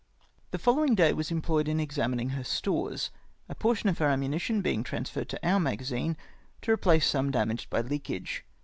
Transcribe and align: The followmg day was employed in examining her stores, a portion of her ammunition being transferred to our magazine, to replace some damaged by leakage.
The 0.49 0.57
followmg 0.57 0.95
day 0.95 1.13
was 1.13 1.29
employed 1.29 1.67
in 1.67 1.79
examining 1.79 2.29
her 2.29 2.43
stores, 2.43 3.11
a 3.47 3.53
portion 3.53 3.87
of 3.87 3.99
her 3.99 4.07
ammunition 4.07 4.61
being 4.63 4.81
transferred 4.81 5.29
to 5.29 5.47
our 5.47 5.59
magazine, 5.59 6.17
to 6.63 6.71
replace 6.71 7.05
some 7.05 7.29
damaged 7.29 7.69
by 7.69 7.81
leakage. 7.81 8.43